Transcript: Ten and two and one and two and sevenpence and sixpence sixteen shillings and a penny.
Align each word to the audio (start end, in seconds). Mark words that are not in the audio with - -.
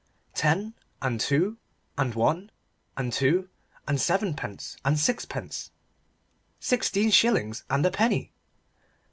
Ten 0.33 0.73
and 0.99 1.19
two 1.21 1.59
and 1.95 2.15
one 2.15 2.49
and 2.97 3.13
two 3.13 3.49
and 3.87 4.01
sevenpence 4.01 4.75
and 4.83 4.97
sixpence 4.99 5.69
sixteen 6.59 7.11
shillings 7.11 7.63
and 7.69 7.85
a 7.85 7.91
penny. 7.91 8.33